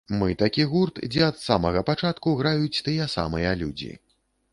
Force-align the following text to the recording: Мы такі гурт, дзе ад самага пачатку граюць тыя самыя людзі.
Мы 0.19 0.27
такі 0.41 0.63
гурт, 0.69 0.95
дзе 1.15 1.19
ад 1.25 1.37
самага 1.47 1.83
пачатку 1.89 2.33
граюць 2.39 2.81
тыя 2.87 3.09
самыя 3.17 3.51
людзі. 3.61 3.91